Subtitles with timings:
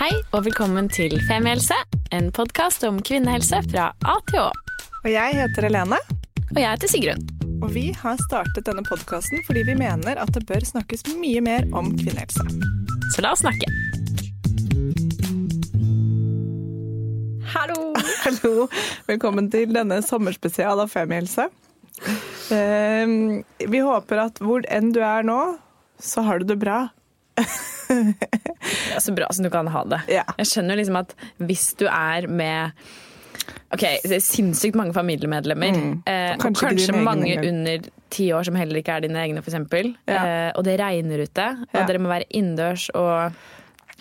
[0.00, 1.76] Hei og velkommen til Femihelse,
[2.16, 4.46] en podkast om kvinnehelse fra A til Å.
[5.02, 5.98] Og jeg heter Helene,
[6.54, 7.26] Og jeg heter Sigrun.
[7.60, 11.68] og vi har startet denne podkasten fordi vi mener at det bør snakkes mye mer
[11.76, 12.46] om kvinnehelse.
[13.12, 13.68] Så la oss snakke.
[17.52, 17.92] Hallo!
[18.24, 18.68] Hallo,
[19.04, 21.50] velkommen til denne sommerspesial av Femihelse.
[22.56, 25.58] Ehm, vi håper at hvor enn du er nå,
[26.00, 26.86] så har du det bra.
[27.90, 30.00] Ja, så bra som du kan ha det.
[30.08, 30.24] Ja.
[30.38, 32.72] Jeg skjønner liksom at hvis du er med
[33.72, 38.56] Ok, det er sinnssykt mange familiemedlemmer, eh, Kanskje og kanskje mange under ti år som
[38.58, 40.18] heller ikke er dine egne, f.eks., Ja.
[40.18, 41.84] eh, og det regner ute, og Ja.
[41.86, 43.32] dere må være innendørs, og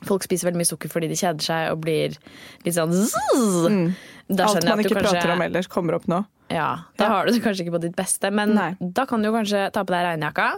[0.09, 2.17] folk spiser veldig mye sukker fordi de kjeder seg og blir
[2.65, 3.93] litt sånn Mm.
[4.39, 6.25] Alt man ikke kanskje prater om ellers, kommer opp nå.
[6.49, 7.09] Ja, da Ja.
[7.09, 8.75] har du det kanskje ikke på ditt beste, men Nei.
[8.81, 10.53] da kan du kanskje ta på deg regnjakka.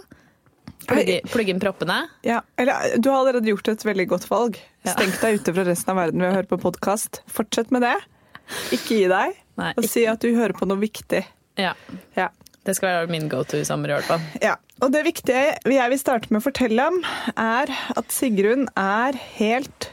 [0.87, 2.07] Plugge, inn proppene.
[2.25, 4.57] Ja, eller Du har allerede gjort et veldig godt valg.
[4.83, 4.95] Ja.
[4.95, 7.21] Stengt deg ute fra resten av verden ved å høre på podkast.
[7.31, 7.95] Fortsett med det.
[8.75, 9.37] Ikke gi deg.
[9.57, 11.23] Nei, Og ikke- si at du hører på noe viktig.
[11.57, 11.73] Ja,
[12.17, 12.29] Ja.
[12.63, 14.21] Det skal være min go to i sommer i hvert fall.
[14.39, 17.03] Ja, og det viktige jeg vil starte med å fortelle om,
[17.35, 17.65] er
[17.97, 19.89] at Sigrun er helt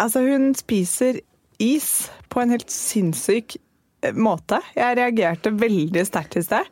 [0.00, 1.20] Altså, hun spiser
[1.60, 3.56] is på en helt sinnssyk
[4.16, 4.60] måte.
[4.76, 6.68] Jeg reagerte veldig sterkt i sted.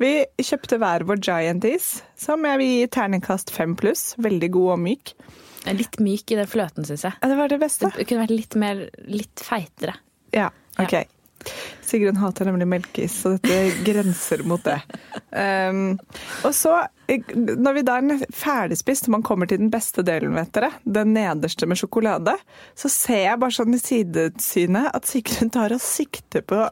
[0.00, 4.14] Vi kjøpte hver vår Giant-is, som jeg vil gi terningkast fem pluss.
[4.18, 5.14] Veldig god og myk.
[5.76, 7.16] Litt myk i den fløten, syns jeg.
[7.20, 7.92] Ja, Det var det beste.
[7.96, 9.98] Det kunne vært litt mer litt feitere.
[10.32, 10.48] Ja,
[10.80, 11.02] ok.
[11.90, 14.78] Sigrun hater nemlig melkeis, så dette grenser mot det.
[15.30, 15.96] Um,
[16.46, 16.74] og så,
[17.34, 21.14] når vi da er ferdigspist, og man kommer til den beste delen, vet dere, den
[21.16, 22.36] nederste med sjokolade,
[22.78, 26.62] så ser jeg bare sånn i sidesynet at Sigrun tar og sikter på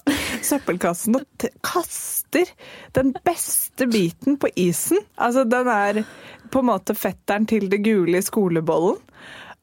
[0.46, 2.52] søppelkassen og kaster
[2.98, 5.02] den beste biten på isen.
[5.16, 6.04] Altså, den er
[6.52, 9.00] på en måte fetteren til det gule i skolebollen,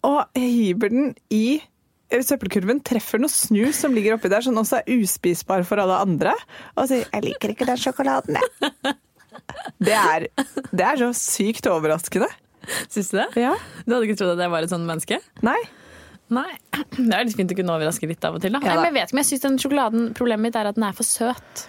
[0.05, 1.61] og hiver den i
[2.11, 6.35] søppelkurven treffer noe snus som ligger oppi der, som også er uspisbar for alle andre,
[6.75, 8.95] og sier 'jeg liker ikke den sjokoladen', jeg.
[9.83, 10.27] Det er,
[10.71, 12.29] det er så sykt overraskende.
[12.89, 13.27] Syns du det?
[13.35, 13.55] Ja.
[13.85, 15.19] Du hadde ikke trodd at jeg var et sånt menneske?
[15.45, 15.59] Nei.
[16.33, 16.49] Nei.
[16.95, 18.55] Det er litt fint å kunne overraske litt av og til.
[18.55, 18.61] Da.
[18.63, 18.81] Ja, da.
[18.81, 20.95] Men jeg vet ikke, men jeg synes den sjokoladen, Problemet mitt er at den er
[20.97, 21.65] for søt.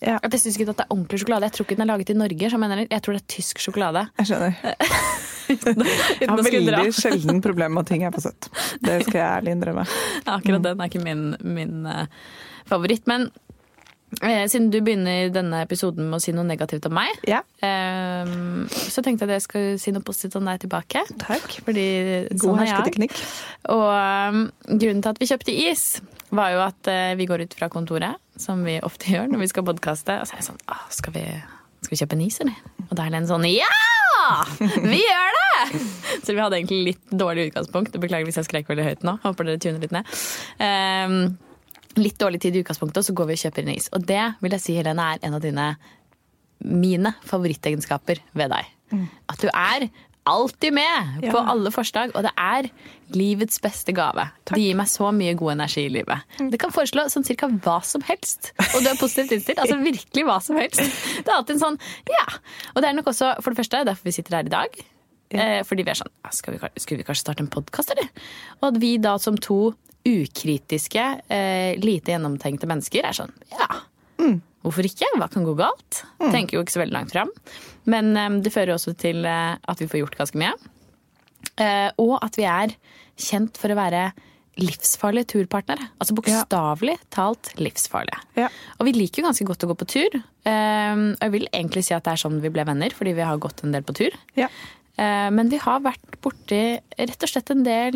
[0.00, 1.48] Ja, At Jeg synes ikke at det er ordentlig sjokolade.
[1.48, 2.50] Jeg tror ikke den er laget i Norge.
[2.50, 4.06] Så jeg, jeg tror det er tysk sjokolade.
[4.18, 4.54] jeg skjønner.
[5.50, 8.46] Jeg har veldig sjelden problem med at ting er for søtt.
[8.78, 9.82] Det skal jeg ærlig innrømme.
[10.36, 12.04] Akkurat den er ikke min, min uh,
[12.70, 13.08] favoritt.
[13.10, 13.26] Men
[14.22, 18.30] uh, siden du begynner denne episoden med å si noe negativt om meg, Ja, uh,
[18.70, 21.02] så tenkte jeg at jeg skulle si noe positivt om deg tilbake.
[21.18, 21.58] takk.
[21.66, 21.88] Fordi
[22.30, 23.18] God sånn er hersketeknikk.
[23.74, 23.90] Og
[24.70, 25.86] grunnen til at vi kjøpte is,
[26.36, 29.50] var jo at eh, vi går ut fra kontoret, som vi ofte gjør når vi
[29.50, 30.62] skal podkaste, og så er jeg sånn
[30.94, 31.24] skal vi,
[31.82, 32.60] skal vi kjøpe en is, eller?
[32.88, 33.70] Og da er Len sånn Ja!
[34.60, 35.82] Vi gjør det!
[36.24, 37.96] Så vi hadde egentlig litt dårlig utgangspunkt.
[38.00, 39.16] Beklager hvis jeg skrek veldig høyt nå.
[39.24, 40.10] Håper dere tuner litt ned.
[40.60, 41.16] Um,
[41.98, 43.88] litt dårlig tid i utgangspunktet, og så går vi og kjøper en is.
[43.96, 45.70] Og det vil jeg si, Helene, er en av dine
[46.60, 48.70] mine favorittegenskaper ved deg.
[49.30, 49.88] At du er
[50.26, 51.44] alltid med på Ja.
[51.52, 52.68] alle forslag, og det er
[53.14, 54.28] livets beste gave.
[54.46, 56.22] Det gir meg så mye god energi i livet.
[56.38, 59.58] Det kan foreslå sånn cirka hva som helst, og du er positivt innstilt.
[59.58, 60.78] Altså virkelig hva som helst.
[61.24, 62.26] Det er alltid en sånn ja.
[62.76, 64.80] Og det er nok også, for det første, derfor vi sitter her i dag.
[65.30, 68.08] Eh, fordi vi er sånn «Ah, skal vi, Skulle vi kanskje starte en podkast, eller?
[68.62, 73.68] Og at vi da som to ukritiske, eh, lite gjennomtenkte mennesker er sånn ja.
[74.64, 75.08] Hvorfor ikke?
[75.16, 76.02] Hva kan gå galt?
[76.20, 77.30] Tenker jo ikke så veldig langt fram.
[77.88, 80.52] Men um, det fører også til uh, at vi får gjort ganske mye.
[81.56, 82.74] Uh, og at vi er
[83.20, 84.10] kjent for å være
[84.60, 85.86] livsfarlige turpartnere.
[86.02, 88.20] Altså bokstavelig talt livsfarlige.
[88.36, 88.50] Ja.
[88.76, 90.18] Og vi liker jo ganske godt å gå på tur.
[90.44, 93.24] Uh, og jeg vil egentlig si at det er sånn vi ble venner, fordi vi
[93.24, 94.20] har gått en del på tur.
[94.38, 94.52] Ja.
[95.00, 97.94] Men vi har vært borti rett og slett en del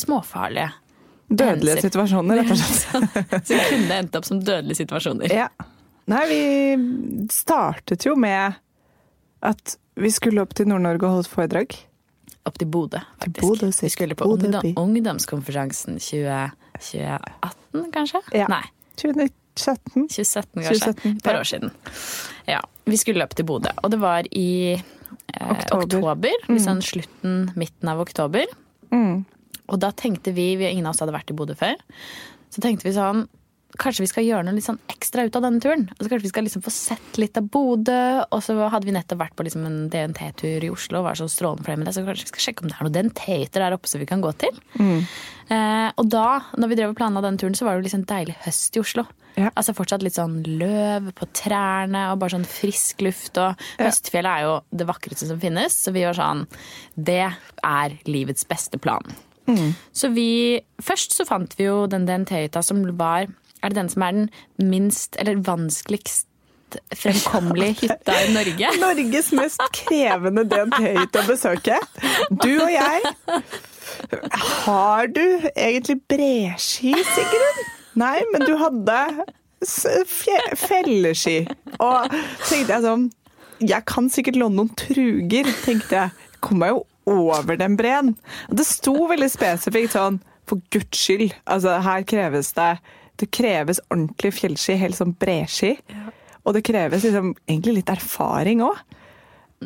[0.00, 0.70] småfarlige
[1.32, 3.44] Dødelige situasjoner, rett og slett.
[3.48, 5.32] Som kunne endt opp som dødelige situasjoner.
[5.32, 5.48] Ja.
[6.10, 8.56] Nei, vi startet jo med
[9.42, 11.76] at vi skulle opp til Nord-Norge og holde foredrag.
[12.48, 13.44] Opp til Bodø, faktisk.
[13.44, 16.50] Bodø, vi skulle på Bodø ungdom, ungdomskonferansen 20,
[16.80, 18.22] 2018, kanskje?
[18.34, 18.48] Ja.
[18.50, 18.64] Nei,
[18.98, 20.08] 2017.
[20.08, 20.78] 2017, kanskje.
[20.80, 21.70] 2017, Et par år siden.
[22.48, 25.84] Ja, Vi skulle opp til Bodø, og det var i eh, Oktober.
[25.84, 26.32] oktober.
[26.48, 26.54] mm.
[26.56, 28.46] Liksom slutten, midten av oktober.
[29.72, 31.78] Og da tenkte vi, vi ingen av oss hadde vært i Bodø før,
[32.52, 33.22] så tenkte vi sånn
[33.80, 35.86] Kanskje vi skal gjøre noe litt sånn ekstra ut av denne turen.
[35.94, 38.02] Altså, kanskje vi skal liksom få sett litt av Bodø.
[38.28, 41.28] Og så hadde vi nettopp vært på liksom en DNT-tur i Oslo og var så
[41.30, 41.94] strålende fornøyd med det.
[41.96, 44.24] Så kanskje vi skal sjekke om det er noen DNT-er der oppe som vi kan
[44.24, 44.60] gå til.
[44.76, 46.26] Eh, og da,
[46.58, 48.84] når vi drev og planla denne turen, så var det jo liksom deilig høst i
[48.84, 49.06] Oslo.
[49.40, 49.48] Ja.
[49.56, 53.38] Altså Fortsatt litt sånn løv på trærne og bare sånn frisk luft.
[53.40, 56.44] Og Høstfjellet er jo det vakreste som finnes, så vi var sånn
[56.94, 57.24] Det
[57.64, 59.14] er livets beste plan.
[59.92, 63.28] Så vi Først så fant vi jo den DNT-hytta som var
[63.62, 64.28] Er det den som er den
[64.58, 66.28] minst, eller vanskeligst
[66.96, 68.70] fremkommelige hytta i Norge?
[68.84, 71.78] Norges mest krevende DNT-hytte å besøke.
[72.30, 73.12] Du og jeg.
[74.64, 77.62] Har du egentlig breski, Sigrun?
[78.00, 78.98] Nei, men du hadde
[79.62, 81.42] felleski.
[81.78, 82.14] Og
[82.48, 83.04] tenkte jeg sånn
[83.62, 86.30] Jeg kan sikkert låne noen truger, tenkte jeg.
[86.42, 86.82] Kom meg jo
[87.12, 88.14] over den breen.
[88.50, 91.36] Det sto veldig spesifikt sånn For guds skyld.
[91.46, 92.72] Altså, her kreves det
[93.20, 95.76] Det kreves ordentlig fjellski, helt sånn breski.
[96.44, 98.78] Og det kreves liksom, egentlig litt erfaring òg.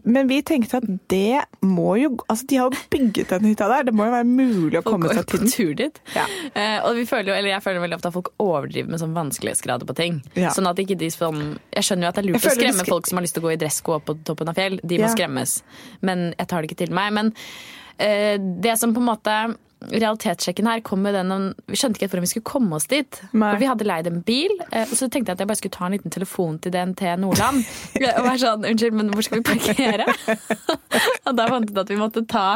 [0.04, 3.86] Men vi tenkte at det må jo Altså, de har jo bygget den hytta der.
[3.88, 5.48] Det må jo være mulig å komme Folk seg til den.
[5.54, 6.00] tur dit.
[6.12, 6.26] Ja.
[6.52, 9.14] Uh, og vi føler jo, eller jeg føler veldig ofte at folk overdriver med sånn
[9.16, 10.18] vanskelighetsgrader på ting.
[10.36, 10.50] Ja.
[10.52, 11.40] Sånn at ikke de sånn
[11.72, 13.42] Jeg skjønner jo at det er lurt å skremme skal- folk som har lyst til
[13.42, 14.76] å gå i dressko opp på toppen av fjell.
[14.84, 15.14] De må Ja.
[15.16, 15.62] skremmes.
[16.02, 17.12] Men jeg tar det ikke til meg.
[17.16, 22.00] Men uh, det som på en måte Realitetssjekken her kom med den om Vi skjønte
[22.00, 23.18] ikke hvordan vi skulle komme oss dit.
[23.36, 23.50] Nei.
[23.52, 25.76] For vi hadde leid en bil, eh, og så tenkte jeg at jeg bare skulle
[25.76, 27.60] ta en liten telefon til DNT Nordland.
[28.16, 30.06] og være sånn Unnskyld, men hvor skal vi parkere?
[31.28, 32.46] og da fant vi ut at vi måtte ta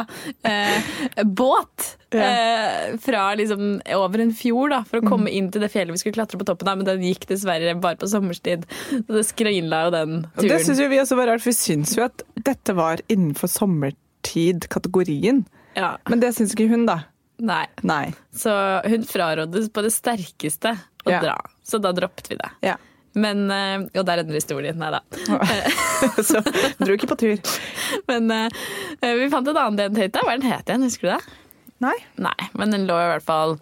[0.47, 0.91] eh,
[1.23, 1.91] båt.
[2.11, 6.01] Eh, fra liksom over en fjord da, for å komme inn til det fjellet vi
[6.01, 8.65] skulle klatre på toppen av, men den gikk dessverre bare på sommerstid.
[8.89, 10.65] Så det skrinla jo den Og det turen.
[10.65, 15.45] syns jo vi også var rart, for vi syns jo at dette var innenfor sommertid-kategorien.
[15.77, 15.93] Ja.
[16.09, 16.97] Men det syns ikke hun, da.
[17.41, 17.65] Nei.
[17.87, 18.11] Nei.
[18.37, 18.53] Så
[18.85, 21.19] hun frarådes på det sterkeste å Ja.
[21.23, 21.35] dra.
[21.65, 22.49] Så da droppet vi det.
[22.61, 22.75] Ja.
[23.17, 24.77] Men, eh, og der ender historien.
[24.79, 25.01] Nei da.
[26.23, 26.39] Så
[26.79, 27.41] dro ikke på tur.
[28.11, 30.21] Men eh, vi fant en annen DNT-hytte.
[30.23, 30.85] Hva den het igjen?
[30.87, 31.37] Husker du det?
[31.81, 31.95] Nei.
[32.21, 33.55] Nei, men den lå i hvert fall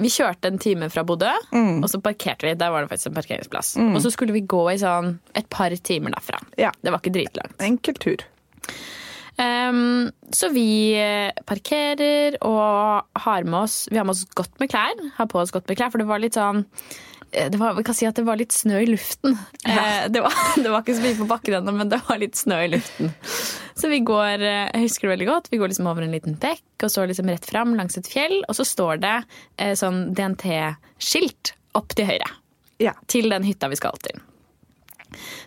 [0.00, 2.54] Vi kjørte en time fra Bodø, og så parkerte vi.
[2.56, 3.74] Der var det faktisk en parkeringsplass.
[3.84, 6.40] Og så skulle vi gå i sånn et par timer derfra.
[6.58, 6.72] Ja.
[6.80, 7.54] Det var ikke dritlangt.
[7.62, 8.24] Enkel tur.
[9.40, 14.68] Ehm, så vi eh, parkerer og har med oss Vi har med oss godt med
[14.72, 14.98] klær.
[15.16, 16.64] Har på oss godt med klær, for det var litt sånn
[17.32, 19.38] eh, det var, vi kan si at det var litt snø i luften.
[19.64, 20.08] Ja.
[20.12, 22.58] det, var, det var ikke så mye på bakken ennå, men det var litt snø
[22.66, 23.12] i luften.
[23.80, 26.36] Så vi går eh, jeg husker det veldig godt, vi går liksom over en liten
[26.42, 28.42] bekk og så liksom rett fram langs et fjell.
[28.48, 29.14] Og så står det
[29.56, 32.28] eh, sånn DNT-skilt opp til høyre
[32.82, 32.92] Ja.
[33.08, 34.20] til den hytta vi skal til.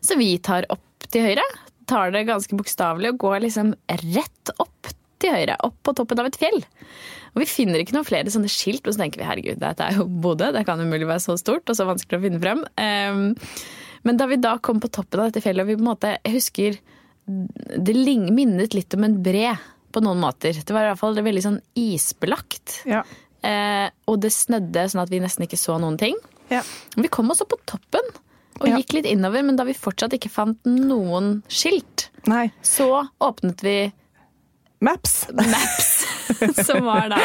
[0.03, 1.43] Så vi tar opp til høyre,
[1.89, 3.73] tar det ganske bokstavelig og går liksom
[4.13, 4.91] rett opp
[5.23, 6.59] til høyre, opp på toppen av et fjell.
[7.33, 9.99] Og vi finner ikke noen flere sånne skilt, og så tenker vi herregud, dette er
[9.99, 12.63] jo Bodø, det kan umulig være så stort og så vanskelig å finne frem.
[12.81, 13.29] Ehm,
[14.03, 16.17] men da vi da kom på toppen av dette fjellet, og vi på en måte,
[16.19, 16.81] jeg husker
[17.23, 17.95] det
[18.35, 19.53] minnet litt om en bre
[19.93, 20.57] på noen måter.
[20.59, 22.81] Det var i hvert fall veldig sånn isbelagt.
[22.89, 23.03] Ja.
[23.43, 26.19] Eh, og det snødde sånn at vi nesten ikke så noen ting.
[26.51, 26.61] ja.
[26.95, 28.11] Vi kom også på toppen
[28.63, 28.77] og Ja.
[28.79, 32.47] gikk litt innover, men da vi fortsatt ikke fant noen skilt, Nei.
[32.63, 32.87] så
[33.21, 33.77] åpnet vi
[34.83, 35.27] Maps.
[35.31, 35.91] Maps,
[36.67, 37.19] som var da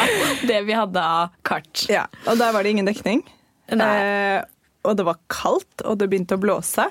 [0.47, 1.85] det vi hadde av kart.
[1.91, 2.05] Ja.
[2.27, 3.23] Og der var det ingen dekning.
[3.69, 4.39] Eh,
[4.87, 6.85] og det var kaldt, og det begynte å blåse.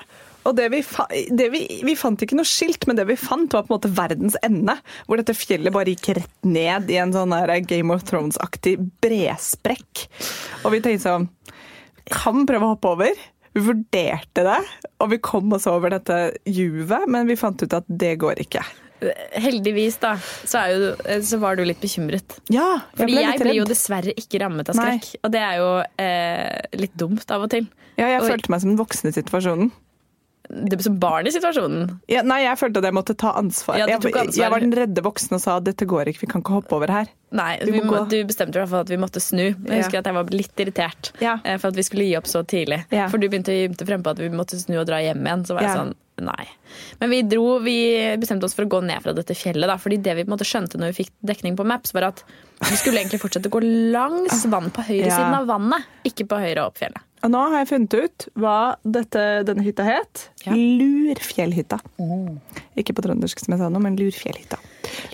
[0.47, 0.79] Og det vi,
[1.35, 3.91] det vi, vi fant ikke noe skilt, men det vi fant, var på en måte
[3.97, 4.77] verdens ende.
[5.09, 10.05] Hvor dette fjellet bare gikk rett ned i en sånn der Game of Thrones-aktig bresprekk.
[10.63, 11.27] Og vi tenkte sånn
[12.13, 13.19] Kan prøve å hoppe over.
[13.55, 14.59] Vi vurderte det,
[15.01, 18.61] og vi kom oss over dette juvet, men vi fant ut at det går ikke.
[19.39, 20.91] Heldigvis da, så, jo,
[21.23, 22.35] så var du litt bekymret.
[22.51, 24.97] Ja, jeg Fordi ble jeg litt blir jo dessverre ikke rammet av Nei.
[25.23, 25.69] Og det er jo
[26.03, 27.69] eh, litt dumt av og til.
[27.95, 28.27] Ja, jeg og...
[28.27, 29.71] følte meg som den voksne i situasjonen.
[30.49, 31.99] Det som barn i situasjonen.
[32.09, 33.77] Ja, nei, jeg følte at jeg måtte ta ansvar.
[33.77, 34.25] Ja, ansvar.
[34.33, 36.89] jeg var den redde voksne og sa dette går ikke, vi kan ikke hoppe over
[36.89, 37.05] her.
[37.31, 39.43] Nei, Vi vi må du bestemte i hvert fall at vi måtte snu.
[39.53, 39.83] Jeg Ja.
[39.83, 41.37] husker at jeg var litt irritert Ja.
[41.45, 42.83] eh, for at vi skulle gi opp så tidlig.
[42.89, 43.07] Ja.
[43.09, 45.45] For du begynte å gymte frem på at vi måtte snu og dra hjem igjen.
[45.45, 45.83] Så var jeg Ja.
[45.83, 46.47] sånn, nei.
[46.99, 49.67] Men vi dro, vi bestemte oss for å gå ned fra dette fjellet.
[49.67, 52.05] Da, fordi det vi på en måte skjønte når vi fikk dekning på Maps, var
[52.05, 52.23] at
[52.67, 55.31] vi skulle egentlig fortsette å gå langs vann på høyre Ja.
[55.39, 56.97] av vannet, ikke på høyre opp fjellet.
[57.19, 58.57] Og nå har jeg funnet ut hva
[58.87, 60.21] dette, denne hytta het.
[60.45, 60.53] Ja.
[60.55, 61.79] Lurfjellhytta.
[62.79, 64.59] Ikke på trøndersk, som jeg sa nå, men Lurfjellhytta.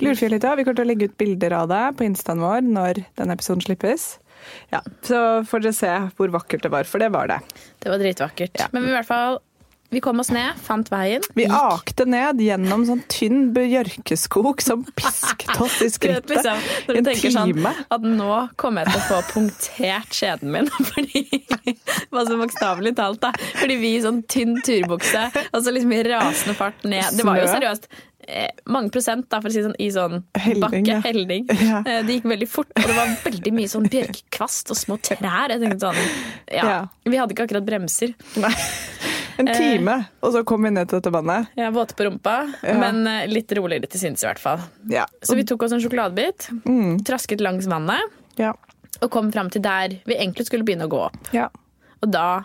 [0.06, 3.34] Lurfjellhytta, Vi kommer til å legge ut bilder av det på instaen vår når denne
[3.38, 4.20] episoden slippes.
[4.70, 5.18] Ja, Så
[5.50, 7.40] får dere se hvor vakkert det var, for det var det.
[7.82, 8.54] Det var dritvakkert.
[8.60, 8.70] Ja.
[8.76, 9.40] Men i hvert fall
[9.94, 11.24] vi kom oss ned, fant veien.
[11.38, 11.54] Vi gikk.
[11.56, 17.22] akte ned gjennom sånn tynn bjørkeskog som pisket oss i skrittet liksom, i du en
[17.36, 17.74] sånn time.
[17.96, 20.68] at nå kommer jeg til å få punktert skjeden min.
[20.92, 21.22] Fordi,
[22.12, 23.32] altså Bokstavelig talt, da.
[23.62, 27.16] Fordi vi i sånn tynn turbukse, og så liksom i rasende fart ned.
[27.16, 27.88] Det var jo seriøst
[28.28, 31.00] eh, mange prosent, da, for å si sånn, i sånn Helling, bakke.
[31.06, 31.48] Helling.
[31.70, 31.80] Ja.
[31.86, 35.54] Eh, Det gikk veldig fort, og det var veldig mye sånn bjørkekvast og små trær.
[35.56, 36.04] Jeg tenkte sånn,
[36.52, 36.78] ja, Ja.
[37.06, 38.16] Vi hadde ikke akkurat bremser.
[38.42, 38.54] Nei.
[39.38, 41.48] En time, og så kom vi ned til dette vannet.
[41.60, 42.78] Ja, Våte på rumpa, Ja.
[42.80, 44.60] men eh, litt roligere til sinns i hvert fall.
[44.90, 45.06] Ja.
[45.22, 47.00] Så vi tok oss en sjokoladebit, Mm.
[47.04, 48.02] trasket langs vannet.
[48.38, 48.54] Ja.
[49.02, 51.18] og kom fram til der vi egentlig skulle begynne å gå opp.
[51.34, 51.50] ja.
[52.04, 52.44] Og da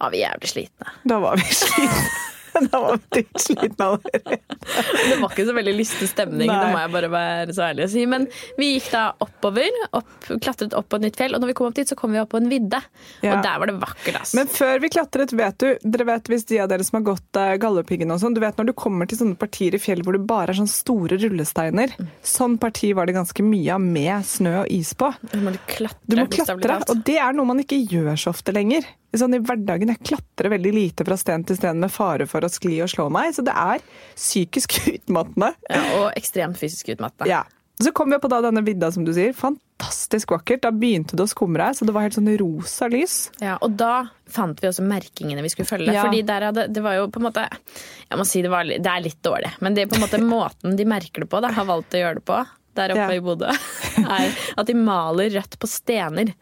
[0.00, 0.86] var vi jævlig slitne.
[1.06, 2.08] Da var vi slitne.
[2.70, 4.38] Da var vi slitne allerede.
[4.60, 6.58] Det var ikke så veldig lystig stemning, Nei.
[6.60, 8.04] det må jeg bare være så ærlig å si.
[8.10, 8.26] Men
[8.58, 10.10] vi gikk da oppover, opp,
[10.42, 12.20] klatret opp på et nytt fjell, og når vi kom opp dit, så kom vi
[12.22, 12.80] opp på en vidde.
[13.24, 13.36] Ja.
[13.36, 14.34] Og der var det vakkert, ass.
[14.38, 17.40] Men før vi klatret, vet du, dere vet hvis de av dere som har gått
[17.40, 20.16] uh, Galdhøpiggen og sånn, du vet når du kommer til sånne partier i fjell hvor
[20.16, 21.96] det bare er sånne store rullesteiner.
[22.26, 25.12] Sånn parti var det ganske mye av med snø og is på.
[25.32, 28.54] Du må klatre, Du må klatre, og det er noe man ikke gjør så ofte
[28.54, 28.86] lenger.
[29.16, 32.50] Sånn I hverdagen jeg klatrer veldig lite fra sten til sten med fare for å
[32.52, 33.82] skli og slå meg, så det er
[34.14, 35.54] psykisk utmattende.
[35.70, 37.30] Ja, og ekstremt fysisk utmattende.
[37.30, 37.42] Ja.
[37.80, 39.32] Så kom vi på da denne vidda, som du sier.
[39.32, 40.60] Fantastisk vakkert.
[40.66, 43.14] Da begynte det å skumre, så det var helt sånn rosa lys.
[43.40, 45.94] Ja, og da fant vi også merkingene vi skulle følge.
[45.96, 46.02] Ja.
[46.04, 48.84] Fordi der hadde, det var jo på en måte Jeg må si det, var, det
[48.84, 51.54] er litt dårlig, men det er på en måte måten de merker det på, da,
[51.56, 52.38] har valgt å gjøre det på
[52.78, 53.16] der oppe Ja.
[53.16, 53.48] i Bodø,
[54.20, 56.34] er at de maler rødt på stener.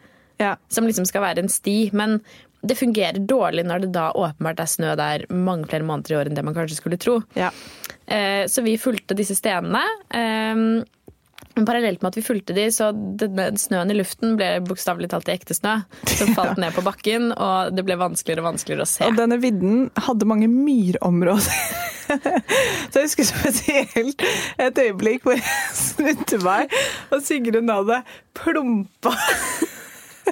[0.43, 0.57] Ja.
[0.71, 1.89] Som liksom skal være en sti.
[1.97, 2.19] Men
[2.69, 6.29] det fungerer dårlig når det da åpenbart er snø der mange flere måneder i år
[6.31, 7.19] enn det man kanskje skulle tro.
[7.39, 7.51] Ja.
[8.07, 9.83] Eh, Så vi fulgte disse stenene.
[10.13, 10.85] eh,
[11.59, 15.27] Men parallelt med at vi fulgte de, så denne snøen i luften ble bokstavelig talt
[15.31, 15.73] i ekte snø.
[16.07, 19.05] Som falt ned på bakken, og det ble vanskeligere og vanskeligere å se.
[19.09, 21.51] Og denne vidden hadde mange myrområder.
[22.89, 24.23] Så jeg husker spesielt
[24.63, 25.45] et øyeblikk hvor jeg
[25.83, 26.71] snudde meg,
[27.13, 27.99] og Sigrun hadde
[28.39, 29.13] plumpa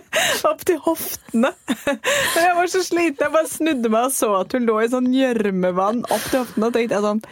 [0.50, 1.50] opp til hoftene.
[1.90, 4.90] Og jeg var så sliten, jeg bare snudde meg og så at hun lå i
[4.92, 7.22] sånn gjørmevann opp til hoftene, og tenkte jeg sånn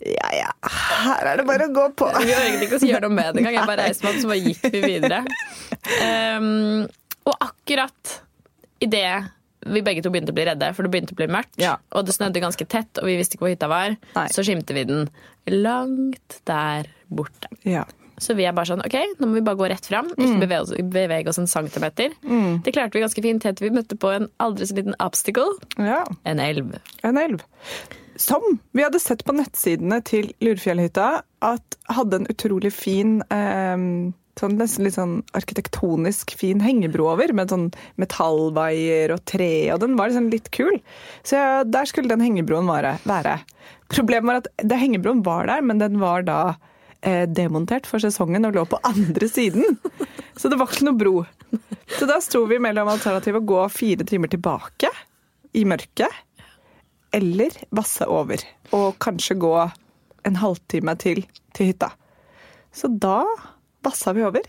[0.00, 2.06] ja ja, her er det bare å gå på.
[2.24, 3.56] Vi egentlig ikke å gjøre noe med det engang.
[3.58, 5.18] Jeg bare reiste meg opp, så bare gikk vi videre.
[6.00, 6.86] Um,
[7.28, 8.14] og akkurat
[8.80, 9.10] idet
[9.68, 11.74] vi begge to begynte å bli redde, for det begynte å bli mørkt, Ja.
[11.92, 14.26] og det snødde ganske tett, og vi visste ikke hvor hytta var, Nei.
[14.32, 15.10] så skimte vi den
[15.52, 17.50] langt der borte.
[17.68, 17.84] Ja.
[18.20, 20.60] Så vi er bare sånn, ok, nå må vi bare gå rett fram, ikke bevege,
[20.66, 22.12] oss, bevege oss en centimeter.
[22.64, 25.56] Det klarte vi ganske fint helt til vi møtte på en aldri så liten obstacle,
[25.80, 26.04] ja.
[26.28, 26.76] en elv.
[27.06, 27.42] En elv.
[28.20, 28.44] Som
[28.76, 31.10] vi hadde sett på nettsidene til Lurefjellhytta
[31.48, 37.52] at hadde en utrolig fin eh, sånn nesten litt sånn arkitektonisk fin hengebro over, med
[37.52, 37.68] sånn
[38.00, 40.80] metallvaier og tre, og den var liksom litt kul.
[41.26, 42.96] Så ja, der skulle den hengebroen være.
[43.90, 46.40] Problemet var at det hengebroen var der, men den var da
[47.32, 49.78] demontert for sesongen og lå på andre siden.
[50.36, 51.14] Så det var ikke noe bro.
[51.98, 54.90] Så da sto vi mellom alternativet å gå fire timer tilbake
[55.56, 56.12] i mørket,
[57.16, 58.44] eller vasse over.
[58.76, 59.54] Og kanskje gå
[60.28, 61.24] en halvtime til
[61.56, 61.90] til hytta.
[62.72, 63.24] Så da
[63.84, 64.44] vassa vi over.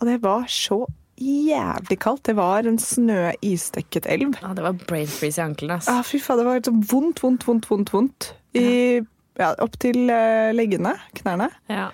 [0.00, 0.84] Og det var så
[1.22, 2.24] jævlig kaldt.
[2.28, 4.36] Det var en snø-isdekket elv.
[4.42, 5.90] Ja, det var brain freeze i ankelen, ass.
[5.90, 8.30] Ah, fy faen, det var helt sånn vondt, vondt, vondt, vondt, vondt.
[8.58, 8.64] I,
[9.00, 9.04] ja,
[9.40, 11.48] opp til eh, leggene, knærne.
[11.72, 11.90] Ja.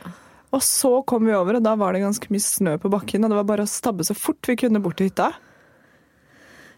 [0.54, 3.24] Og så kom vi over, og da var det ganske mye snø på bakken.
[3.24, 5.32] Og det var bare å stabbe så fort vi kunne bort til hytta.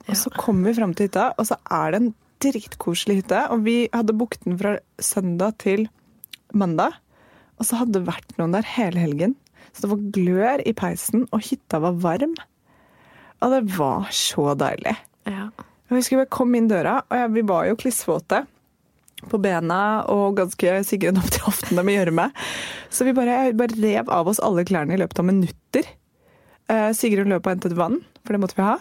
[0.09, 2.11] Og så kom vi fram til hytta, og så er det en
[2.43, 3.45] dritkoselig hytte.
[3.55, 5.87] Og vi hadde booket den fra søndag til
[6.57, 6.99] mandag.
[7.61, 9.37] Og så hadde det vært noen der hele helgen.
[9.71, 12.35] Så det var glør i peisen, og hytta var varm.
[13.40, 14.99] Og det var så deilig.
[15.31, 15.50] ja.
[15.90, 18.45] Jeg husker vi kom inn døra, og vi var jo klissvåte
[19.28, 22.28] på bena og ganske Sigrun opp til hoftene med gjørme.
[22.92, 25.90] Så vi bare, bare rev av oss alle klærne i løpet av minutter.
[26.70, 28.78] Eh, Sigrun løp og hentet vann, for det måtte vi ha.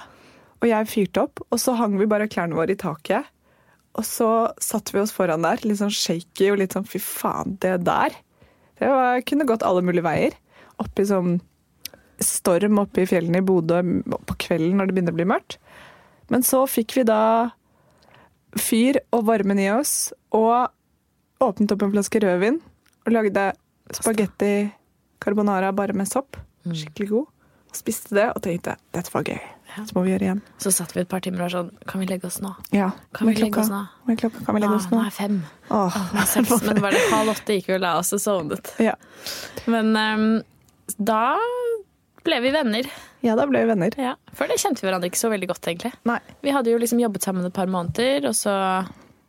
[0.60, 3.28] Og jeg fyrte opp, og så hang vi bare klærne våre i taket.
[3.98, 4.30] Og så
[4.62, 8.16] satte vi oss foran der, litt sånn shaky og litt sånn fy faen, det der.
[8.80, 10.36] Det var, kunne gått alle mulige veier.
[10.80, 11.40] Oppi sånn
[12.24, 13.80] storm oppe i fjellene i Bodø
[14.28, 15.58] på kvelden når det begynner å bli mørkt.
[16.30, 17.22] Men så fikk vi da
[18.58, 20.70] fyr og varmen i oss, og
[21.44, 22.58] åpnet opp en flaske rødvin
[23.06, 23.52] og lagde
[23.96, 24.54] spagetti
[25.24, 26.38] carbonara bare med sopp.
[26.66, 27.28] Skikkelig god.
[27.70, 29.40] Og spiste det og tenkte dette var gøy.
[29.86, 30.40] Så må vi gjøre igjen.
[30.58, 32.50] Så satt vi et par timer og var sånn, kan vi legge oss nå?
[32.74, 32.88] Ja.
[33.14, 33.84] Kan vi legge oss nå?
[34.10, 34.42] Med klokka?
[34.48, 34.98] Kan vi legge oss Ah, nå?
[34.98, 35.36] nå er fem.
[35.70, 36.00] Åh.
[36.16, 38.72] Nå er seks, men var det halv åtte gikk vi og la oss og sovnet.
[38.82, 38.96] Ja.
[39.70, 40.26] Men um,
[40.98, 41.22] da
[42.26, 42.90] ble vi venner.
[43.26, 43.96] Ja, da ble vi venner.
[44.00, 44.14] Ja.
[44.38, 45.92] Før det kjente vi hverandre ikke så veldig godt, egentlig.
[46.08, 46.20] Nei.
[46.46, 48.56] Vi hadde jo liksom jobbet sammen et par måneder, og så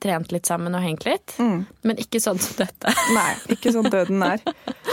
[0.00, 1.34] trent litt sammen og hengt litt.
[1.38, 2.92] Men ikke sånn som dette.
[3.18, 4.42] Nei, ikke sånn døden er.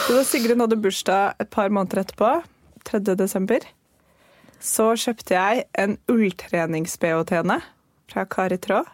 [0.03, 2.31] Så da Sigrun hadde bursdag et par måneder etterpå,
[2.87, 3.03] 3.
[3.19, 3.63] desember,
[4.63, 7.59] så kjøpte jeg en ulltrenings-BH til henne
[8.09, 8.85] fra Kari Traa.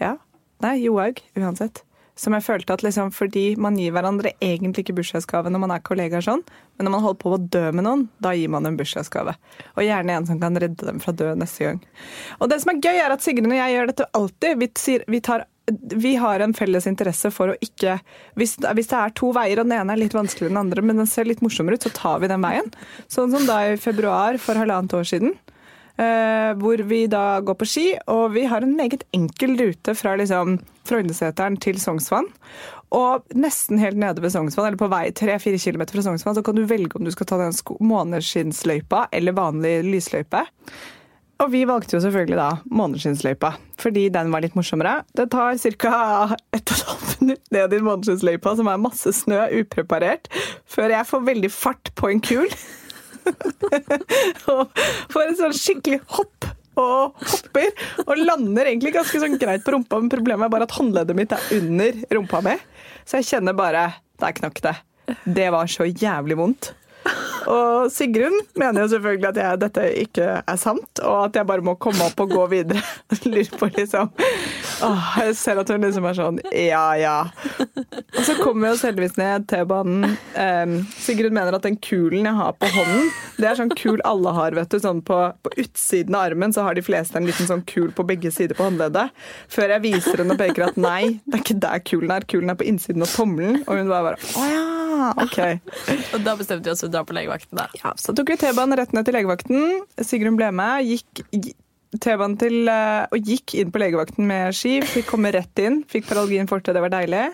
[0.00, 0.16] Ja.
[0.64, 1.83] Nei, Johaug, uansett.
[2.14, 5.82] Som jeg følte at liksom, fordi man gir hverandre egentlig ikke bursdagsgave når man er
[5.82, 6.44] kollegaer sånn,
[6.76, 9.34] men når man holder på å dø med noen, da gir man en bursdagsgave.
[9.74, 11.80] Og gjerne en som kan redde dem fra død neste gang.
[12.38, 14.62] Og det som er gøy, er at Sigrun og jeg gjør dette alltid.
[14.62, 15.46] Vi, sier, vi, tar,
[16.06, 17.96] vi har en felles interesse for å ikke
[18.38, 20.86] hvis, hvis det er to veier, og den ene er litt vanskeligere enn den andre,
[20.86, 22.70] men den ser litt morsommere ut, så tar vi den veien.
[23.10, 25.34] Sånn som da i februar for halvannet år siden.
[25.94, 30.16] Eh, hvor vi da går på ski, og vi har en meget enkel rute fra
[30.18, 32.26] liksom Frognerseteren til Sognsvann.
[32.94, 36.58] Og nesten helt nede ved Sognsvann, eller på vei 3-4 km fra Sognsvann, så kan
[36.58, 40.44] du velge om du skal ta den måneskinnsløypa eller vanlig lysløype.
[41.42, 45.00] Og vi valgte jo selvfølgelig da måneskinnsløypa, fordi den var litt morsommere.
[45.18, 45.96] Det tar ca.
[46.54, 50.30] 1 12 minutt ned i måneskinnsløypa, som er masse snø, upreparert,
[50.66, 52.50] før jeg får veldig fart på en kul.
[54.52, 56.48] og får en sånn skikkelig hopp
[56.80, 57.70] og hopper,
[58.02, 61.34] og lander egentlig ganske sånn greit på rumpa, men problemet er bare at håndleddet mitt
[61.34, 62.56] er under rumpa mi.
[63.06, 64.74] Så jeg kjenner bare Der knakk det.
[65.26, 66.70] Det var så jævlig vondt.
[67.50, 71.64] Og Sigrun mener jo selvfølgelig at jeg, dette ikke er sant, og at jeg bare
[71.64, 72.80] må komme opp og gå videre.
[73.24, 74.10] Lurer på liksom
[74.84, 77.16] Åh, Jeg ser at hun liksom er sånn ja ja.
[77.60, 80.16] Og så kommer vi oss heldigvis ned T-banen.
[80.34, 84.32] Um, Sigrun mener at den kulen jeg har på hånden, det er sånn kul alle
[84.36, 84.78] har, vet du.
[84.82, 88.06] Sånn på, på utsiden av armen så har de fleste en liten sånn kul på
[88.08, 89.12] begge sider på håndleddet.
[89.52, 92.28] Før jeg viser henne og peker at nei, det er ikke der kulen er.
[92.30, 93.62] Kulen er på innsiden av tommelen.
[93.66, 94.63] Og hun bare bare å ja,
[95.24, 95.38] OK.
[96.14, 97.58] Og da bestemte vi oss for å dra på legevakten.
[97.58, 97.68] da.
[97.80, 99.84] Ja, så tok vi T-banen rett ned til legevakten.
[100.00, 100.88] Sigrun ble med.
[100.88, 101.52] Gikk
[102.02, 104.78] T-banen til eh, og gikk inn på legevakten med ski.
[104.86, 105.82] Fikk komme rett inn.
[105.90, 107.28] Fikk paralgin forte, det var deilig.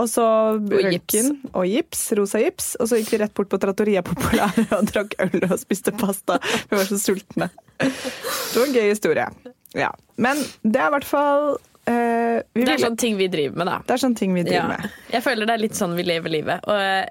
[0.00, 0.24] Og så
[0.56, 2.72] røntgen og gips, rosa gips.
[2.80, 6.38] Og så gikk vi rett bort på Trattoria Popolare og drakk øl og spiste pasta.
[6.70, 7.50] Vi var så sultne.
[7.82, 9.28] Det var en gøy historie.
[9.76, 9.92] Ja.
[10.16, 11.54] Men det er i hvert fall
[11.86, 13.78] eh, vi Det er sånne ting vi driver med, da.
[13.86, 14.68] det er sånne ting vi driver Ja.
[14.76, 14.90] med.
[15.12, 16.60] Jeg føler det er litt sånn vi lever livet.
[16.68, 17.06] Og eh,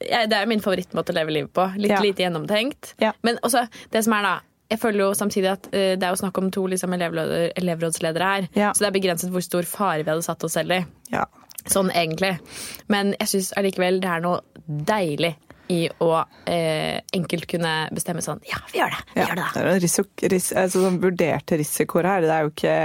[0.00, 1.64] jeg, det er jo min favorittmåte å leve livet på.
[1.76, 2.00] Litt Ja.
[2.00, 2.94] lite gjennomtenkt.
[3.02, 3.12] Ja.
[3.22, 4.36] Men også det som er da
[4.70, 8.48] jeg føler jo samtidig at uh, Det er jo snakk om to liksom, elevrådsledere her.
[8.54, 8.72] Ja.
[8.76, 10.84] Så det er begrenset hvor stor fare vi hadde satt oss selv i.
[11.10, 11.24] Ja.
[11.64, 12.34] Sånn egentlig.
[12.88, 15.34] Men jeg syns allikevel det er noe deilig
[15.68, 16.10] i å
[16.48, 19.00] eh, enkelt kunne bestemme sånn Ja, vi gjør det!
[19.14, 19.62] Vi Ja, gjør det da.
[19.66, 22.24] det er risiko, ris, altså, sånn vurderte risikoer her.
[22.24, 22.76] Det er jo ikke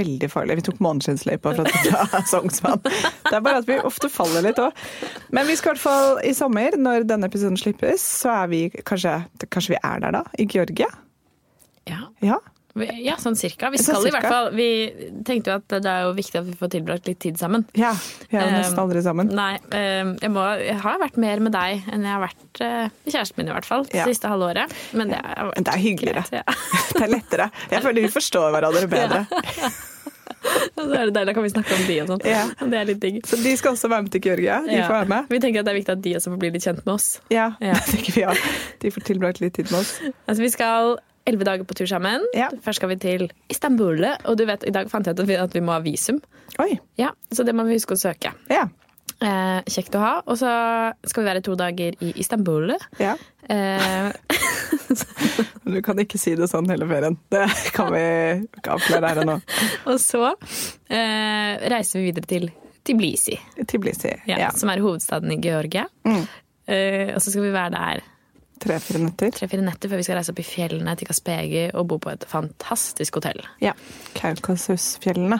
[0.00, 0.56] veldig farlig.
[0.60, 1.66] Vi tok måneskinnsløypa fra,
[2.10, 2.80] fra Sognsvann.
[2.86, 4.72] Det er bare at vi ofte faller litt òg.
[5.36, 8.62] Men vi skal i hvert fall i sommer, når denne episoden slippes, så er vi
[8.88, 9.18] kanskje,
[9.50, 10.24] kanskje vi er der da?
[10.40, 10.88] I Georgia?
[11.88, 12.06] Ja.
[12.24, 12.40] Ja.
[12.76, 13.70] Ja, sånn cirka.
[13.70, 14.66] Vi skal skal i hvert fall Vi
[15.26, 17.64] tenkte jo at det er jo viktig at vi får tilbrakt litt tid sammen.
[17.74, 17.92] ja.
[18.30, 19.32] Vi er jo nesten nesten aldri sammen.
[19.34, 22.90] Nei, eh, jeg, må, jeg har vært mer med deg enn jeg har vært med
[23.04, 23.84] med kjæresten min, i hvert fall.
[23.90, 24.04] Det Ja.
[24.06, 24.72] siste halve året.
[24.92, 26.24] Men det er, Men det er hyggeligere.
[26.30, 26.42] greit, Ja.
[26.94, 27.50] Det er lettere.
[27.70, 29.26] Jeg føler vi forstår hverandre bedre.
[30.40, 32.22] Så er det deilig, da kan vi snakke om de og sånn.
[32.24, 32.44] Ja.
[32.64, 33.18] Det er litt digg.
[33.28, 34.60] Så de skal også være med til Georgia.
[34.64, 34.86] De Ja.
[34.88, 35.26] får være med.
[35.28, 37.20] Vi tenker at det er viktig at de også får bli litt kjent med oss.
[37.30, 37.74] Ja, Ja.
[37.74, 38.54] det tenker vi også.
[38.80, 40.00] De får tilbrakt litt tid med oss.
[40.26, 40.96] Altså, vi skal
[41.30, 42.26] elleve dager på tur sammen.
[42.36, 42.50] Ja.
[42.64, 44.02] Først skal vi til Istanbul.
[44.28, 46.20] Og du vet, i dag fant jeg ut at vi, at vi må ha visum.
[46.62, 46.74] Oi.
[47.00, 48.34] Ja, Så det må vi huske å søke.
[48.52, 48.66] Ja.
[49.20, 50.12] Eh, kjekt å ha.
[50.26, 50.48] Og så
[51.08, 52.74] skal vi være to dager i Istanbul.
[53.00, 53.16] ja.
[53.50, 54.12] Eh,
[55.64, 57.16] du kan ikke si det sånn hele ferien.
[57.32, 58.02] Det kan vi
[58.60, 59.36] ikke avklare her og nå.
[59.90, 62.50] og så eh, reiser vi videre til
[62.86, 63.34] Tiblisi
[64.28, 64.50] ja, Ja.
[64.56, 65.86] som er hovedstaden i Georgia.
[66.06, 66.22] Mm.
[66.70, 68.04] Eh, og så skal vi være der
[68.60, 69.30] Tre-fire netter.
[69.32, 72.26] tre-fire netter før vi skal reise opp i fjellene til Kaspegi og bo på et
[72.28, 73.40] fantastisk hotell.
[73.64, 73.72] Ja.
[74.18, 75.38] Kaukasusfjellene.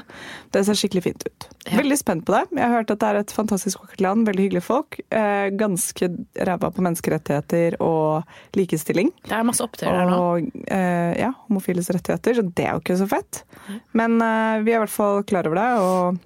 [0.55, 1.49] Det ser skikkelig fint ut.
[1.67, 1.77] Ja.
[1.83, 2.47] Veldig spent på det.
[2.57, 4.97] Jeg har hørt at det er et fantastisk vakkert land, veldig hyggelige folk.
[5.13, 6.09] Eh, ganske
[6.49, 9.13] ræva på menneskerettigheter og likestilling.
[9.29, 10.17] Det er masse opptøyer der nå.
[10.25, 13.45] Og eh, ja, homofiles rettigheter, så det er jo ikke så fett.
[13.93, 16.19] Men eh, vi er i hvert fall klar over det, og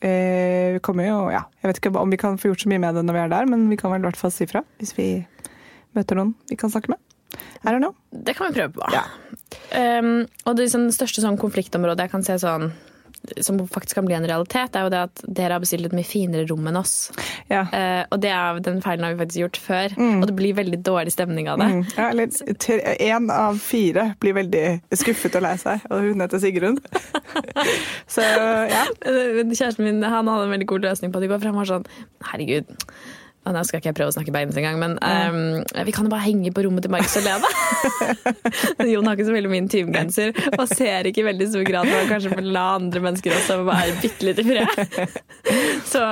[0.00, 2.82] eh, vi kommer jo Ja, jeg vet ikke om vi kan få gjort så mye
[2.88, 4.64] med det når vi er der, men vi kan vel i hvert fall si fra
[4.80, 5.10] hvis vi
[5.98, 7.02] møter noen vi kan snakke med.
[7.62, 7.94] I don't know.
[8.10, 8.88] Det kan vi prøve på.
[8.94, 9.04] Ja.
[10.00, 12.70] Um, og det sånn, største sånn konfliktområdet jeg kan se sånn
[13.42, 16.06] som faktisk kan bli en realitet, er jo det at dere har bestilt et mye
[16.06, 17.10] finere rom enn oss.
[17.50, 17.64] Ja.
[17.66, 20.20] Uh, og det er, den feilen har vi faktisk gjort før, Mm.
[20.22, 21.66] og det blir veldig dårlig stemning av det.
[21.66, 22.26] Mm, ja, eller
[23.10, 24.64] én av fire blir veldig
[25.02, 26.78] skuffet og lei seg, og hun heter Sigrun.
[28.14, 28.86] så ja.
[29.02, 31.72] Kjæresten min han hadde en veldig god løsning på det i går, for han var
[31.74, 31.88] sånn
[32.30, 36.04] Herregud, Og nå skal ikke jeg prøve å snakke bergensk engang, men um, vi kan
[36.04, 37.48] jo bare henge på rommet til Markus og Lene.
[38.92, 42.10] Jon har ikke så veldig min tyvegenser og ser ikke i veldig stor grad og
[42.10, 45.14] kanskje vil la andre mennesker også være bitte litt i fred.
[45.92, 46.02] Så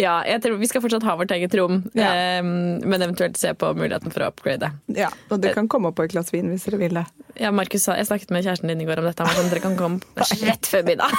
[0.00, 2.40] ja, jeg tror vi skal fortsatt ha vårt eget rom, Ja.
[2.40, 4.70] um, men eventuelt se på muligheten for å upgrade.
[4.96, 7.04] Ja, og det kan komme opp på et glass vin hvis dere vil det.
[7.40, 9.24] Ja, Markus sa, Jeg snakket med kjæresten din i går om dette.
[9.24, 10.00] men sånn, dere kan komme
[10.46, 11.12] rett før middag.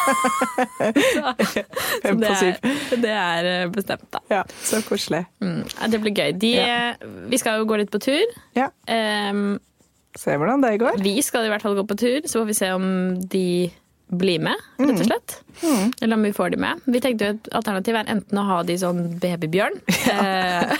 [0.84, 1.34] Så,
[2.04, 4.20] så det, er, det er eh, bestemt, da.
[4.32, 5.24] Ja, så koselig.
[5.44, 6.32] Mm, det blir gøy.
[6.40, 6.54] De,
[7.30, 8.26] Vi skal jo gå litt på tur.
[8.56, 9.60] Ja, Um,
[10.16, 11.00] Se hvordan det går.
[11.02, 12.84] vi skal i hvert fall gå på tur, så får vi se om
[13.28, 13.72] de
[14.14, 15.00] blir med, rett Mm.
[15.00, 15.34] og slett.
[16.04, 16.82] Eller om vi får de med.
[16.86, 19.80] Vi tenkte jo et alternativ er enten å ha de sånn babybjørn.
[20.14, 20.76] eh,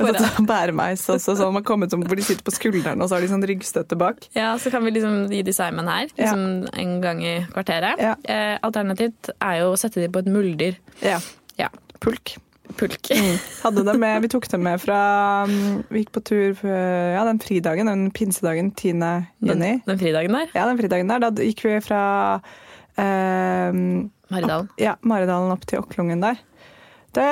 [0.00, 3.18] Og så bæremeis også, sånn man kommer som, hvor de sitter på skuldrene og så
[3.18, 4.24] har de sånn ryggstøtte bak.
[4.32, 8.00] ja, så kan vi liksom gi de Simon her, liksom en gang i kvarteret.
[8.00, 8.14] Ja.
[8.24, 10.78] Eh, alternativt er jo å sette de på et muldyr.
[11.04, 11.18] Ja,
[11.60, 11.68] Ja,
[12.00, 12.38] pulk.
[12.78, 13.10] Pulk.
[13.80, 14.98] Det med, vi tok dem med fra
[15.48, 18.94] mm, Vi gikk på tur ja, den fridagen, den pinsedagen 10.
[19.44, 19.72] Juni.
[19.86, 20.52] den fridagen der.
[20.54, 21.24] Ja, den fridagen der.
[21.26, 22.02] Da gikk vi fra
[22.96, 23.72] eh,
[24.30, 24.68] Maridalen.
[24.80, 26.38] ja, Maridalen opp til Okklungen der.
[27.10, 27.26] Det,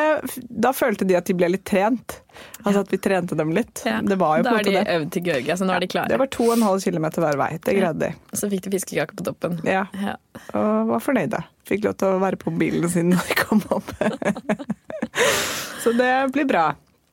[0.50, 2.16] da følte de at de ble litt trent.
[2.64, 3.84] Altså at vi trente dem litt.
[3.86, 4.00] Ja.
[4.02, 4.82] Det var jo på da har de det.
[4.96, 6.10] øvd til Gørge, så nå er de klare.
[6.10, 7.50] Det var 2,5 km hver vei.
[7.62, 8.10] Det greide de.
[8.34, 9.60] Så fikk de fiskekake på toppen.
[9.66, 10.16] Ja, Ja.
[10.58, 11.44] og var fornøyde.
[11.70, 13.94] Fikk lov til å være på mobilen sin når de kom opp.
[15.82, 16.66] Så det blir bra.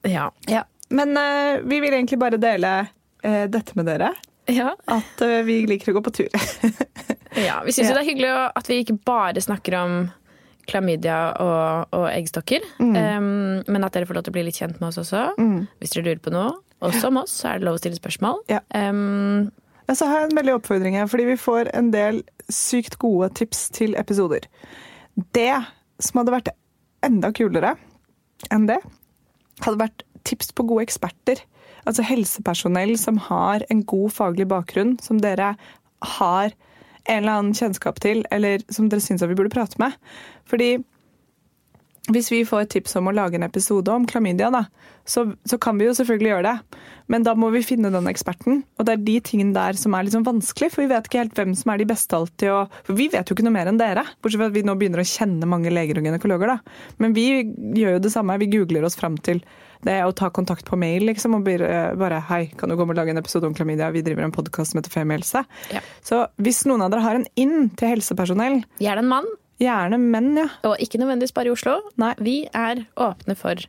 [0.06, 0.30] Ja.
[0.90, 2.72] Men uh, vi vil egentlig bare dele
[3.26, 4.12] uh, dette med dere.
[4.52, 4.72] ja.
[4.86, 6.30] At uh, vi liker å gå på tur.
[7.36, 7.98] Ja, vi syns Ja.
[7.98, 9.96] det er hyggelig at vi ikke bare snakker om
[10.72, 12.94] klamydia og, og eggstokker, Mm.
[12.96, 15.26] um, men at dere får lov til å bli litt kjent med oss også.
[15.82, 18.40] Hvis dere lurer på noe, også om oss, så er det lov å stille spørsmål.
[18.54, 18.62] Ja.
[18.72, 19.52] Um,
[19.86, 23.28] Ja, så har jeg en veldig oppfordring her, fordi vi får en del sykt gode
[23.38, 24.48] tips til episoder.
[25.36, 25.52] Det
[26.02, 26.54] som hadde vært
[27.06, 27.76] enda kulere
[28.54, 28.80] enn det,
[29.64, 31.42] hadde vært tips på gode eksperter.
[31.86, 35.54] Altså helsepersonell som har en god faglig bakgrunn, som dere
[36.18, 36.56] har
[37.06, 39.94] en eller annen kjennskap til, eller som dere syns vi burde prate med.
[40.50, 40.78] Fordi
[42.14, 44.66] hvis vi får et tips om å lage en episode om klamydia, da,
[45.10, 46.82] så, så kan vi jo selvfølgelig gjøre det.
[47.12, 48.64] Men da må vi finne den eksperten.
[48.78, 51.38] Og det er de tingene der som er sånn vanskelig, for vi vet ikke helt
[51.38, 52.50] hvem som er de beste alltid.
[52.54, 54.78] Og, for vi vet jo ikke noe mer enn dere, bortsett fra at vi nå
[54.78, 56.56] begynner å kjenne mange leger og gynekologer.
[56.56, 56.90] da.
[57.02, 57.28] Men vi
[57.78, 58.38] gjør jo det samme.
[58.42, 59.42] Vi googler oss fram til
[59.86, 63.00] det å ta kontakt på mail, liksom, og bare, bare Hei, kan du komme og
[63.00, 63.92] lage en episode om klamydia?
[63.94, 65.46] Vi driver en podkast som heter Femihelse.
[65.74, 65.82] Ja.
[66.06, 69.30] Så hvis noen av dere har en inn til helsepersonell, gjerne en mann,
[69.62, 70.50] gjerne menn, ja.
[70.68, 71.78] og ikke nødvendigvis bare i Oslo.
[72.02, 72.12] Nei.
[72.24, 73.64] Vi er åpne for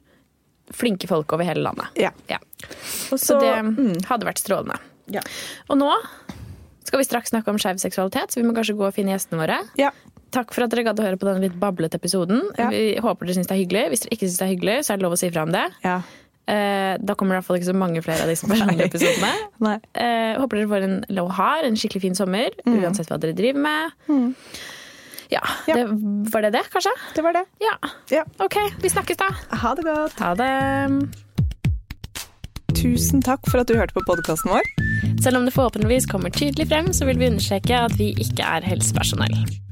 [0.75, 1.93] flinke folk over hele landet.
[2.01, 2.11] Ja.
[2.31, 2.41] Ja.
[3.15, 4.03] Og Så det mm.
[4.09, 4.81] hadde vært strålende.
[5.15, 5.23] Ja.
[5.71, 5.93] Og nå
[6.87, 9.41] skal vi straks snakke om skeiv seksualitet, så vi må kanskje gå og finne gjestene
[9.43, 9.61] våre.
[9.79, 9.93] Ja.
[10.35, 12.43] Takk for at dere gadd å høre på denne litt bablete episoden.
[12.59, 12.69] Ja.
[12.75, 13.89] Vi håper dere syns det er hyggelig.
[13.93, 15.55] Hvis dere ikke syns det er hyggelig, så er det lov å si fra om
[15.55, 15.67] det.
[15.87, 15.99] ja.
[16.47, 19.31] Eh, da kommer det i hvert fall ikke så mange flere av disse personlige episodene.
[19.67, 19.73] Nei.
[19.99, 23.65] Eh, håper dere får en, eller har en skikkelig fin sommer, uansett hva dere driver
[23.65, 23.97] med.
[24.07, 24.29] Mm.
[25.33, 25.43] Ja.
[25.67, 25.85] Det,
[26.33, 26.93] Var det det, kanskje?
[27.15, 27.45] Det var det.
[27.63, 27.77] Ja.
[28.11, 28.25] Ja.
[28.39, 29.31] Ok, vi snakkes da.
[29.63, 30.19] Ha det godt.
[30.23, 30.53] Ha det.
[32.77, 34.67] Tusen takk for at du hørte på podkasten vår.
[35.25, 38.67] Selv om det forhåpentligvis kommer tydelig frem, så vil vi understreke at vi ikke er
[38.69, 39.39] helsepersonell.